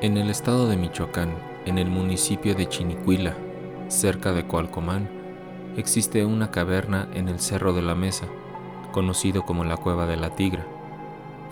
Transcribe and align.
En 0.00 0.16
el 0.16 0.30
estado 0.30 0.68
de 0.68 0.76
Michoacán, 0.76 1.34
en 1.66 1.76
el 1.76 1.90
municipio 1.90 2.54
de 2.54 2.68
Chinicuila, 2.68 3.34
cerca 3.88 4.32
de 4.32 4.46
Coalcomán, 4.46 5.10
existe 5.76 6.24
una 6.24 6.52
caverna 6.52 7.08
en 7.14 7.28
el 7.28 7.40
Cerro 7.40 7.72
de 7.72 7.82
la 7.82 7.96
Mesa, 7.96 8.26
conocido 8.92 9.44
como 9.44 9.64
la 9.64 9.76
Cueva 9.76 10.06
de 10.06 10.16
la 10.16 10.36
Tigra. 10.36 10.64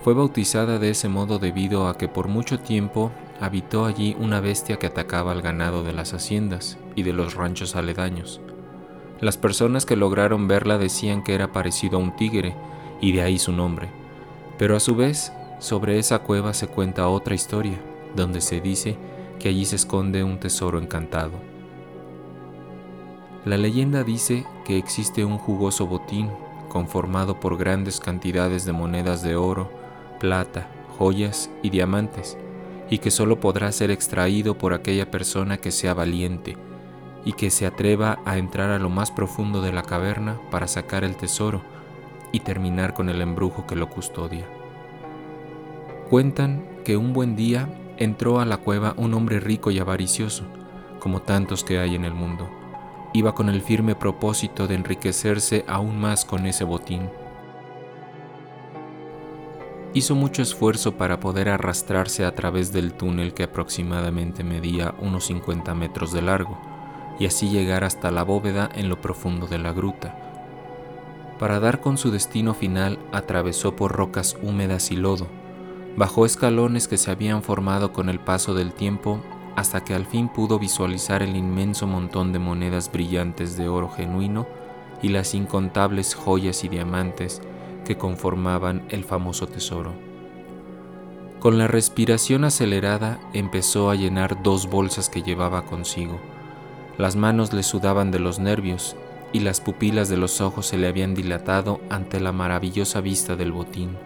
Fue 0.04 0.14
bautizada 0.14 0.78
de 0.78 0.90
ese 0.90 1.08
modo 1.08 1.40
debido 1.40 1.88
a 1.88 1.98
que 1.98 2.06
por 2.06 2.28
mucho 2.28 2.60
tiempo 2.60 3.10
habitó 3.40 3.84
allí 3.84 4.16
una 4.20 4.38
bestia 4.38 4.78
que 4.78 4.86
atacaba 4.86 5.32
al 5.32 5.42
ganado 5.42 5.82
de 5.82 5.92
las 5.92 6.14
haciendas 6.14 6.78
y 6.94 7.02
de 7.02 7.12
los 7.12 7.34
ranchos 7.34 7.74
aledaños. 7.74 8.40
Las 9.20 9.36
personas 9.36 9.86
que 9.86 9.96
lograron 9.96 10.46
verla 10.46 10.78
decían 10.78 11.24
que 11.24 11.34
era 11.34 11.50
parecido 11.50 11.98
a 11.98 12.00
un 12.00 12.14
tigre, 12.14 12.54
y 13.00 13.10
de 13.10 13.22
ahí 13.22 13.40
su 13.40 13.50
nombre. 13.50 13.88
Pero 14.56 14.76
a 14.76 14.80
su 14.80 14.94
vez, 14.94 15.32
sobre 15.58 15.98
esa 15.98 16.20
cueva 16.20 16.54
se 16.54 16.68
cuenta 16.68 17.08
otra 17.08 17.34
historia, 17.34 17.80
donde 18.16 18.40
se 18.40 18.60
dice 18.60 18.96
que 19.38 19.50
allí 19.50 19.64
se 19.64 19.76
esconde 19.76 20.24
un 20.24 20.40
tesoro 20.40 20.78
encantado. 20.80 21.32
La 23.44 23.56
leyenda 23.56 24.02
dice 24.02 24.44
que 24.64 24.76
existe 24.76 25.24
un 25.24 25.38
jugoso 25.38 25.86
botín 25.86 26.30
conformado 26.68 27.38
por 27.38 27.56
grandes 27.56 28.00
cantidades 28.00 28.64
de 28.64 28.72
monedas 28.72 29.22
de 29.22 29.36
oro, 29.36 29.70
plata, 30.18 30.68
joyas 30.98 31.50
y 31.62 31.70
diamantes, 31.70 32.36
y 32.90 32.98
que 32.98 33.10
solo 33.10 33.38
podrá 33.38 33.70
ser 33.70 33.90
extraído 33.90 34.58
por 34.58 34.74
aquella 34.74 35.10
persona 35.10 35.58
que 35.58 35.70
sea 35.70 35.94
valiente 35.94 36.56
y 37.24 37.32
que 37.32 37.50
se 37.50 37.66
atreva 37.66 38.20
a 38.24 38.38
entrar 38.38 38.70
a 38.70 38.78
lo 38.78 38.88
más 38.88 39.10
profundo 39.10 39.60
de 39.60 39.72
la 39.72 39.82
caverna 39.82 40.40
para 40.50 40.68
sacar 40.68 41.04
el 41.04 41.16
tesoro 41.16 41.62
y 42.32 42.40
terminar 42.40 42.94
con 42.94 43.08
el 43.08 43.20
embrujo 43.20 43.66
que 43.66 43.76
lo 43.76 43.88
custodia. 43.88 44.46
Cuentan 46.10 46.64
que 46.84 46.96
un 46.96 47.12
buen 47.12 47.34
día 47.34 47.68
entró 47.96 48.40
a 48.40 48.44
la 48.44 48.58
cueva 48.58 48.94
un 48.96 49.14
hombre 49.14 49.40
rico 49.40 49.70
y 49.70 49.78
avaricioso, 49.78 50.44
como 51.00 51.22
tantos 51.22 51.64
que 51.64 51.78
hay 51.78 51.94
en 51.94 52.04
el 52.04 52.14
mundo. 52.14 52.48
Iba 53.12 53.34
con 53.34 53.48
el 53.48 53.62
firme 53.62 53.94
propósito 53.94 54.66
de 54.66 54.74
enriquecerse 54.74 55.64
aún 55.66 55.98
más 55.98 56.24
con 56.24 56.46
ese 56.46 56.64
botín. 56.64 57.08
Hizo 59.94 60.14
mucho 60.14 60.42
esfuerzo 60.42 60.96
para 60.96 61.20
poder 61.20 61.48
arrastrarse 61.48 62.24
a 62.26 62.34
través 62.34 62.72
del 62.72 62.92
túnel 62.92 63.32
que 63.32 63.44
aproximadamente 63.44 64.44
medía 64.44 64.94
unos 64.98 65.26
50 65.26 65.74
metros 65.74 66.12
de 66.12 66.20
largo 66.20 66.58
y 67.18 67.24
así 67.24 67.48
llegar 67.48 67.84
hasta 67.84 68.10
la 68.10 68.22
bóveda 68.22 68.68
en 68.74 68.90
lo 68.90 69.00
profundo 69.00 69.46
de 69.46 69.58
la 69.58 69.72
gruta. 69.72 70.14
Para 71.38 71.60
dar 71.60 71.80
con 71.80 71.96
su 71.96 72.10
destino 72.10 72.52
final 72.52 72.98
atravesó 73.12 73.76
por 73.76 73.92
rocas 73.92 74.36
húmedas 74.42 74.90
y 74.90 74.96
lodo, 74.96 75.28
Bajó 75.96 76.26
escalones 76.26 76.88
que 76.88 76.98
se 76.98 77.10
habían 77.10 77.42
formado 77.42 77.94
con 77.94 78.10
el 78.10 78.20
paso 78.20 78.52
del 78.52 78.74
tiempo 78.74 79.22
hasta 79.56 79.82
que 79.82 79.94
al 79.94 80.04
fin 80.04 80.28
pudo 80.28 80.58
visualizar 80.58 81.22
el 81.22 81.34
inmenso 81.36 81.86
montón 81.86 82.34
de 82.34 82.38
monedas 82.38 82.92
brillantes 82.92 83.56
de 83.56 83.68
oro 83.68 83.88
genuino 83.88 84.46
y 85.00 85.08
las 85.08 85.34
incontables 85.34 86.14
joyas 86.14 86.64
y 86.64 86.68
diamantes 86.68 87.40
que 87.86 87.96
conformaban 87.96 88.84
el 88.90 89.04
famoso 89.04 89.46
tesoro. 89.46 89.94
Con 91.40 91.56
la 91.56 91.66
respiración 91.66 92.44
acelerada 92.44 93.18
empezó 93.32 93.88
a 93.88 93.94
llenar 93.94 94.42
dos 94.42 94.68
bolsas 94.68 95.08
que 95.08 95.22
llevaba 95.22 95.64
consigo. 95.64 96.20
Las 96.98 97.16
manos 97.16 97.54
le 97.54 97.62
sudaban 97.62 98.10
de 98.10 98.18
los 98.18 98.38
nervios 98.38 98.96
y 99.32 99.40
las 99.40 99.62
pupilas 99.62 100.10
de 100.10 100.18
los 100.18 100.42
ojos 100.42 100.66
se 100.66 100.76
le 100.76 100.88
habían 100.88 101.14
dilatado 101.14 101.80
ante 101.88 102.20
la 102.20 102.32
maravillosa 102.32 103.00
vista 103.00 103.36
del 103.36 103.52
botín. 103.52 103.96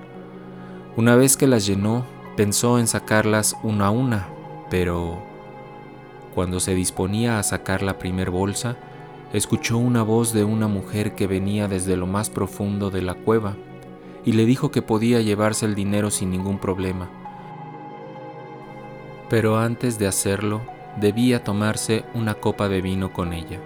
Una 0.96 1.14
vez 1.14 1.36
que 1.36 1.46
las 1.46 1.66
llenó, 1.66 2.04
pensó 2.36 2.78
en 2.78 2.88
sacarlas 2.88 3.56
una 3.62 3.86
a 3.86 3.90
una, 3.90 4.28
pero 4.70 5.22
cuando 6.34 6.58
se 6.58 6.74
disponía 6.74 7.38
a 7.38 7.44
sacar 7.44 7.82
la 7.82 7.98
primer 7.98 8.30
bolsa, 8.30 8.76
escuchó 9.32 9.78
una 9.78 10.02
voz 10.02 10.32
de 10.32 10.42
una 10.42 10.66
mujer 10.66 11.14
que 11.14 11.28
venía 11.28 11.68
desde 11.68 11.96
lo 11.96 12.06
más 12.06 12.28
profundo 12.28 12.90
de 12.90 13.02
la 13.02 13.14
cueva 13.14 13.56
y 14.24 14.32
le 14.32 14.44
dijo 14.46 14.72
que 14.72 14.82
podía 14.82 15.20
llevarse 15.20 15.64
el 15.64 15.76
dinero 15.76 16.10
sin 16.10 16.30
ningún 16.30 16.58
problema. 16.58 17.08
Pero 19.28 19.58
antes 19.58 19.96
de 19.98 20.08
hacerlo, 20.08 20.60
debía 21.00 21.44
tomarse 21.44 22.04
una 22.14 22.34
copa 22.34 22.68
de 22.68 22.80
vino 22.80 23.12
con 23.12 23.32
ella. 23.32 23.60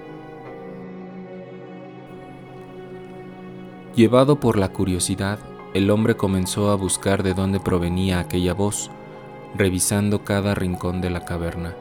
Llevado 3.96 4.40
por 4.40 4.58
la 4.58 4.68
curiosidad, 4.68 5.38
el 5.74 5.90
hombre 5.90 6.16
comenzó 6.16 6.70
a 6.70 6.76
buscar 6.76 7.24
de 7.24 7.34
dónde 7.34 7.58
provenía 7.58 8.20
aquella 8.20 8.54
voz, 8.54 8.92
revisando 9.56 10.22
cada 10.22 10.54
rincón 10.54 11.00
de 11.00 11.10
la 11.10 11.24
caverna. 11.24 11.74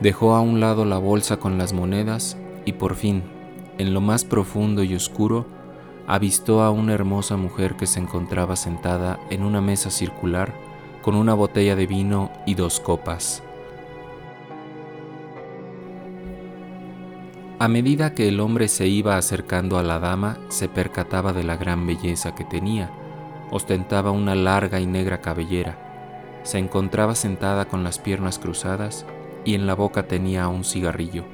Dejó 0.00 0.34
a 0.34 0.40
un 0.40 0.58
lado 0.58 0.84
la 0.84 0.98
bolsa 0.98 1.36
con 1.36 1.56
las 1.56 1.72
monedas 1.72 2.36
y 2.64 2.72
por 2.72 2.96
fin, 2.96 3.22
en 3.78 3.94
lo 3.94 4.00
más 4.00 4.24
profundo 4.24 4.82
y 4.82 4.96
oscuro, 4.96 5.46
avistó 6.08 6.62
a 6.62 6.72
una 6.72 6.94
hermosa 6.94 7.36
mujer 7.36 7.76
que 7.76 7.86
se 7.86 8.00
encontraba 8.00 8.56
sentada 8.56 9.20
en 9.30 9.44
una 9.44 9.60
mesa 9.60 9.90
circular 9.90 10.52
con 11.00 11.14
una 11.14 11.34
botella 11.34 11.76
de 11.76 11.86
vino 11.86 12.32
y 12.44 12.56
dos 12.56 12.80
copas. 12.80 13.44
A 17.60 17.68
medida 17.68 18.14
que 18.14 18.26
el 18.26 18.40
hombre 18.40 18.66
se 18.66 18.88
iba 18.88 19.16
acercando 19.16 19.78
a 19.78 19.84
la 19.84 20.00
dama, 20.00 20.38
se 20.48 20.68
percataba 20.68 21.32
de 21.32 21.44
la 21.44 21.56
gran 21.56 21.86
belleza 21.86 22.34
que 22.34 22.44
tenía 22.44 22.90
Ostentaba 23.52 24.12
una 24.12 24.34
larga 24.34 24.80
y 24.80 24.86
negra 24.86 25.20
cabellera. 25.20 25.76
Se 26.42 26.58
encontraba 26.58 27.14
sentada 27.14 27.66
con 27.66 27.84
las 27.84 27.98
piernas 27.98 28.38
cruzadas 28.38 29.04
y 29.44 29.54
en 29.54 29.66
la 29.66 29.74
boca 29.74 30.08
tenía 30.08 30.48
un 30.48 30.64
cigarrillo. 30.64 31.24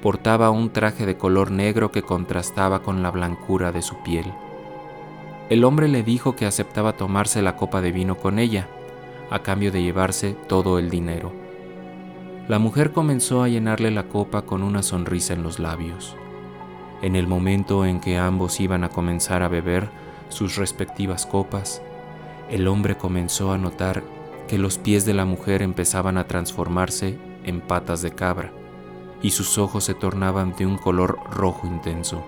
Portaba 0.00 0.50
un 0.50 0.70
traje 0.70 1.06
de 1.06 1.16
color 1.16 1.50
negro 1.50 1.90
que 1.90 2.02
contrastaba 2.02 2.82
con 2.82 3.02
la 3.02 3.10
blancura 3.10 3.72
de 3.72 3.82
su 3.82 3.96
piel. 4.04 4.32
El 5.50 5.64
hombre 5.64 5.88
le 5.88 6.04
dijo 6.04 6.36
que 6.36 6.46
aceptaba 6.46 6.96
tomarse 6.96 7.42
la 7.42 7.56
copa 7.56 7.80
de 7.80 7.90
vino 7.90 8.16
con 8.16 8.38
ella, 8.38 8.68
a 9.28 9.40
cambio 9.40 9.72
de 9.72 9.82
llevarse 9.82 10.36
todo 10.46 10.78
el 10.78 10.88
dinero. 10.88 11.32
La 12.46 12.60
mujer 12.60 12.92
comenzó 12.92 13.42
a 13.42 13.48
llenarle 13.48 13.90
la 13.90 14.04
copa 14.04 14.42
con 14.42 14.62
una 14.62 14.84
sonrisa 14.84 15.34
en 15.34 15.42
los 15.42 15.58
labios. 15.58 16.14
En 17.02 17.16
el 17.16 17.26
momento 17.26 17.84
en 17.84 18.00
que 18.00 18.18
ambos 18.18 18.60
iban 18.60 18.84
a 18.84 18.88
comenzar 18.88 19.42
a 19.42 19.48
beber, 19.48 19.88
sus 20.34 20.56
respectivas 20.56 21.26
copas, 21.26 21.80
el 22.50 22.66
hombre 22.66 22.96
comenzó 22.96 23.52
a 23.52 23.58
notar 23.58 24.02
que 24.48 24.58
los 24.58 24.78
pies 24.78 25.06
de 25.06 25.14
la 25.14 25.24
mujer 25.24 25.62
empezaban 25.62 26.18
a 26.18 26.26
transformarse 26.26 27.16
en 27.44 27.60
patas 27.60 28.02
de 28.02 28.10
cabra 28.10 28.50
y 29.22 29.30
sus 29.30 29.58
ojos 29.58 29.84
se 29.84 29.94
tornaban 29.94 30.54
de 30.56 30.66
un 30.66 30.76
color 30.76 31.18
rojo 31.30 31.68
intenso. 31.68 32.24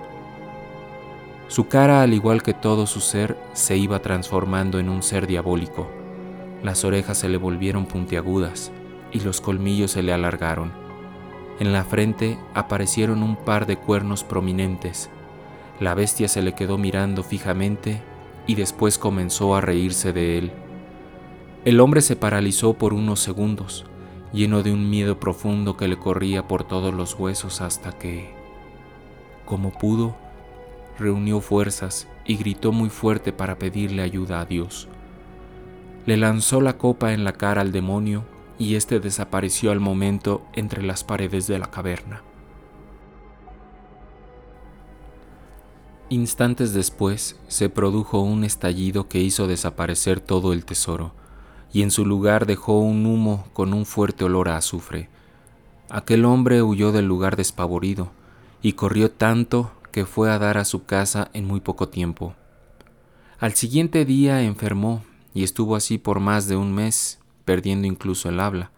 Su 1.49 1.67
cara, 1.67 2.01
al 2.03 2.15
igual 2.15 2.45
que 2.45 2.55
todo 2.55 2.87
su 2.87 3.01
ser, 3.01 3.37
se 3.53 3.77
iba 3.77 4.01
transformando 4.01 4.79
en 4.79 4.89
un 4.89 5.03
ser 5.03 5.27
diabólico. 5.27 5.91
Las 6.63 6.85
orejas 6.85 7.19
se 7.19 7.29
le 7.29 7.39
volvieron 7.39 7.87
puntiagudas 7.87 8.71
y 9.13 9.21
los 9.21 9.41
colmillos 9.41 9.91
se 9.91 10.03
le 10.03 10.13
alargaron. 10.13 10.73
En 11.59 11.73
la 11.73 11.85
frente 11.85 12.39
aparecieron 12.55 13.25
un 13.25 13.35
par 13.37 13.67
de 13.67 13.77
cuernos 13.77 14.23
prominentes 14.23 15.11
la 15.81 15.95
bestia 15.95 16.29
se 16.29 16.43
le 16.43 16.55
quedó 16.55 16.79
mirando 16.79 17.23
fijamente 17.23 18.03
y 18.47 18.55
después 18.55 18.99
comenzó 18.99 19.55
a 19.55 19.61
reírse 19.61 20.13
de 20.13 20.39
él. 20.39 20.53
El 21.65 21.81
hombre 21.81 22.01
se 22.01 22.17
paralizó 22.17 22.75
por 22.75 22.95
unos 22.95 23.21
segundos, 23.21 23.85
lleno 24.33 24.63
de 24.63 24.73
un 24.73 24.89
miedo 24.89 25.21
profundo 25.21 25.77
que 25.77 25.89
le 25.89 25.99
corría 25.99 26.47
por 26.47 26.65
todos 26.65 26.95
los 26.95 27.15
huesos 27.15 27.61
hasta 27.61 27.93
que, 27.93 28.33
como 29.45 29.73
pudo, 29.73 30.17
reunió 30.99 31.41
fuerzas 31.41 32.09
y 32.25 32.37
gritó 32.37 32.73
muy 32.73 32.89
fuerte 32.89 33.33
para 33.33 33.59
pedirle 33.59 34.03
ayuda 34.03 34.41
a 34.41 34.47
Dios. 34.47 34.89
Le 36.07 36.17
lanzó 36.17 36.61
la 36.61 36.79
copa 36.79 37.13
en 37.13 37.25
la 37.25 37.33
cara 37.33 37.61
al 37.61 37.73
demonio 37.73 38.25
y 38.59 38.77
éste 38.77 39.01
desapareció 39.01 39.73
al 39.73 39.81
momento 39.81 40.47
entre 40.55 40.83
las 40.83 41.05
paredes 41.05 41.47
de 41.47 41.59
la 41.59 41.71
caverna. 41.71 42.23
Instantes 46.09 46.73
después 46.73 47.37
se 47.49 47.69
produjo 47.69 48.21
un 48.21 48.45
estallido 48.45 49.09
que 49.09 49.21
hizo 49.21 49.49
desaparecer 49.49 50.21
todo 50.21 50.53
el 50.53 50.65
tesoro, 50.65 51.13
y 51.73 51.83
en 51.83 51.91
su 51.91 52.07
lugar 52.07 52.47
dejó 52.47 52.79
un 52.79 53.07
humo 53.07 53.49
con 53.53 53.75
un 53.75 53.85
fuerte 53.85 54.23
olor 54.23 54.49
a 54.49 54.57
azufre. 54.57 55.09
Aquel 55.91 56.25
hombre 56.25 56.63
huyó 56.63 56.93
del 56.93 57.07
lugar 57.07 57.35
despavorido, 57.35 58.13
y 58.63 58.75
corrió 58.75 59.11
tanto 59.11 59.73
que 59.91 60.07
fue 60.07 60.31
a 60.31 60.39
dar 60.39 60.59
a 60.59 60.65
su 60.65 60.85
casa 60.85 61.29
en 61.33 61.45
muy 61.45 61.59
poco 61.59 61.89
tiempo. 61.89 62.35
Al 63.41 63.55
siguiente 63.55 64.05
día 64.05 64.43
enfermó, 64.43 65.03
y 65.35 65.43
estuvo 65.43 65.75
así 65.75 65.99
por 65.99 66.21
más 66.21 66.47
de 66.47 66.57
un 66.57 66.73
mes, 66.73 67.19
perdiendo 67.45 67.89
incluso 67.89 68.29
el 68.29 68.39
habla. 68.39 68.71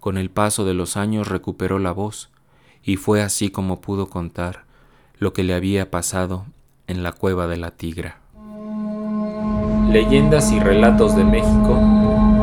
Con 0.00 0.16
el 0.16 0.30
paso 0.30 0.64
de 0.64 0.72
los 0.72 0.96
años 0.96 1.28
recuperó 1.28 1.78
la 1.78 1.92
voz, 1.92 2.30
y 2.82 2.96
fue 2.96 3.20
así 3.20 3.50
como 3.50 3.82
pudo 3.82 4.08
contar 4.08 4.67
lo 5.18 5.32
que 5.32 5.42
le 5.42 5.54
había 5.54 5.90
pasado 5.90 6.44
en 6.86 7.02
la 7.02 7.12
cueva 7.12 7.46
de 7.46 7.56
la 7.56 7.70
tigra. 7.72 8.18
Leyendas 9.90 10.52
y 10.52 10.60
relatos 10.60 11.16
de 11.16 11.24
México 11.24 11.80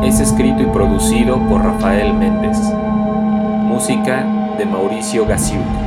Es 0.04 0.18
escrito 0.18 0.62
y 0.62 0.66
producido 0.66 1.38
por 1.48 1.62
Rafael 1.62 2.12
Méndez. 2.12 2.58
Música 2.58 4.54
de 4.58 4.66
Mauricio 4.66 5.26
Gassiuk. 5.26 5.85